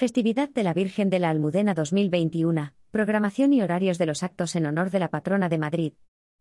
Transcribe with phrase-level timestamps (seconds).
[0.00, 4.64] Festividad de la Virgen de la Almudena 2021, programación y horarios de los actos en
[4.64, 5.92] honor de la patrona de Madrid.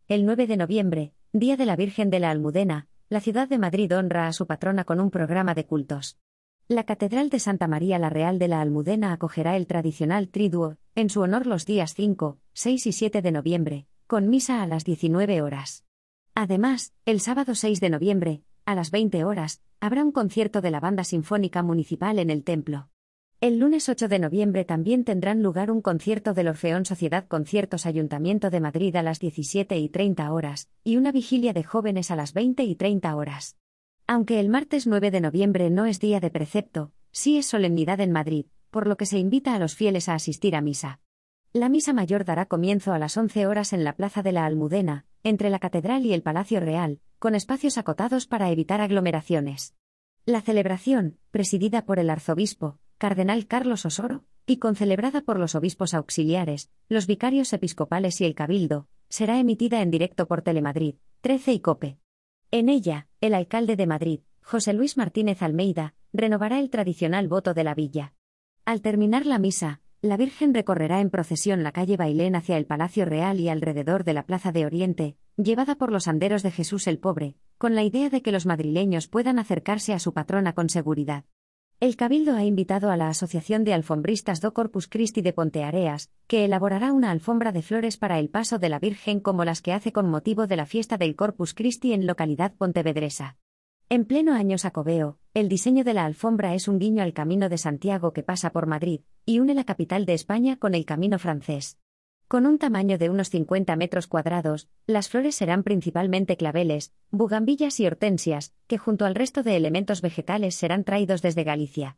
[0.08, 3.94] El 9 de noviembre, Día de la Virgen de la Almudena, la ciudad de Madrid
[3.94, 6.18] honra a su patrona con un programa de cultos.
[6.70, 11.10] La Catedral de Santa María la Real de la Almudena acogerá el tradicional Triduo, en
[11.10, 15.42] su honor los días 5, 6 y 7 de noviembre, con misa a las 19
[15.42, 15.84] horas.
[16.34, 20.80] Además, el sábado 6 de noviembre, a las 20 horas, habrá un concierto de la
[20.80, 22.88] Banda Sinfónica Municipal en el templo.
[23.42, 28.50] El lunes 8 de noviembre también tendrán lugar un concierto del Orfeón Sociedad Conciertos Ayuntamiento
[28.50, 32.34] de Madrid a las 17 y 30 horas, y una vigilia de jóvenes a las
[32.34, 33.56] 20 y 30 horas.
[34.08, 38.12] Aunque el martes 9 de noviembre no es día de precepto, sí es solemnidad en
[38.12, 41.00] Madrid, por lo que se invita a los fieles a asistir a misa.
[41.54, 45.06] La misa mayor dará comienzo a las 11 horas en la Plaza de la Almudena,
[45.24, 49.76] entre la Catedral y el Palacio Real, con espacios acotados para evitar aglomeraciones.
[50.26, 56.70] La celebración, presidida por el arzobispo, Cardenal Carlos Osoro, y concelebrada por los obispos auxiliares,
[56.90, 61.98] los vicarios episcopales y el cabildo, será emitida en directo por Telemadrid, 13 y COPE.
[62.52, 67.64] En ella, el alcalde de Madrid, José Luis Martínez Almeida, renovará el tradicional voto de
[67.64, 68.16] la villa.
[68.66, 73.06] Al terminar la misa, la Virgen recorrerá en procesión la calle Bailén hacia el Palacio
[73.06, 77.00] Real y alrededor de la Plaza de Oriente, llevada por los anderos de Jesús el
[77.00, 81.24] Pobre, con la idea de que los madrileños puedan acercarse a su patrona con seguridad.
[81.82, 86.44] El Cabildo ha invitado a la Asociación de Alfombristas do Corpus Christi de Ponteareas, que
[86.44, 89.94] elaborará una alfombra de flores para el paso de la Virgen como las que hace
[89.94, 93.38] con motivo de la fiesta del Corpus Christi en localidad pontevedresa.
[93.88, 97.58] En pleno año sacobeo, el diseño de la alfombra es un guiño al Camino de
[97.58, 101.78] Santiago que pasa por Madrid, y une la capital de España con el Camino francés.
[102.30, 107.88] Con un tamaño de unos 50 metros cuadrados, las flores serán principalmente claveles, bugambillas y
[107.88, 111.98] hortensias, que junto al resto de elementos vegetales serán traídos desde Galicia.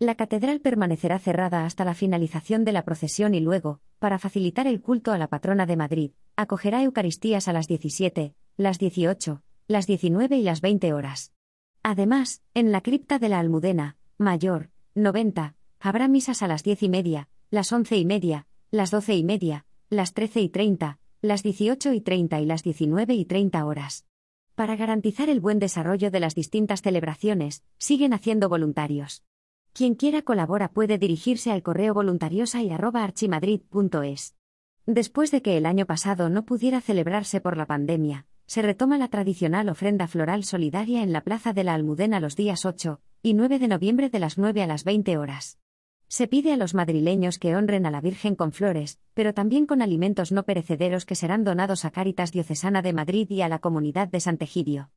[0.00, 4.80] La catedral permanecerá cerrada hasta la finalización de la procesión y luego, para facilitar el
[4.80, 10.38] culto a la patrona de Madrid, acogerá Eucaristías a las 17, las 18, las 19
[10.38, 11.32] y las 20 horas.
[11.84, 16.88] Además, en la cripta de la Almudena, Mayor, 90, habrá misas a las 10 y
[16.88, 21.94] media, las 11 y media, las 12 y media, las 13 y 30, las 18
[21.94, 24.04] y 30 y las 19 y 30 horas.
[24.54, 29.24] Para garantizar el buen desarrollo de las distintas celebraciones, siguen haciendo voluntarios.
[29.72, 34.34] Quien quiera colabora puede dirigirse al correo voluntariosa y archimadrid.es.
[34.84, 39.08] Después de que el año pasado no pudiera celebrarse por la pandemia, se retoma la
[39.08, 43.58] tradicional ofrenda floral solidaria en la Plaza de la Almudena los días 8 y 9
[43.58, 45.58] de noviembre de las 9 a las 20 horas.
[46.08, 49.82] Se pide a los madrileños que honren a la Virgen con flores, pero también con
[49.82, 54.08] alimentos no perecederos que serán donados a Cáritas Diocesana de Madrid y a la comunidad
[54.08, 54.86] de Santegidio.